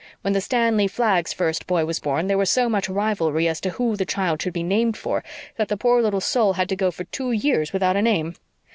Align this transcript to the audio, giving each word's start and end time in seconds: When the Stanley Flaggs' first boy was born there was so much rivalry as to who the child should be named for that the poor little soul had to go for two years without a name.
When 0.21 0.33
the 0.33 0.41
Stanley 0.41 0.87
Flaggs' 0.87 1.31
first 1.31 1.67
boy 1.67 1.85
was 1.85 1.99
born 1.99 2.25
there 2.25 2.39
was 2.39 2.49
so 2.49 2.67
much 2.67 2.89
rivalry 2.89 3.47
as 3.47 3.61
to 3.61 3.69
who 3.69 3.95
the 3.95 4.03
child 4.03 4.41
should 4.41 4.51
be 4.51 4.63
named 4.63 4.97
for 4.97 5.23
that 5.57 5.67
the 5.67 5.77
poor 5.77 6.01
little 6.01 6.19
soul 6.21 6.53
had 6.53 6.69
to 6.69 6.75
go 6.75 6.89
for 6.89 7.03
two 7.03 7.31
years 7.31 7.71
without 7.71 7.95
a 7.95 8.01
name. 8.01 8.33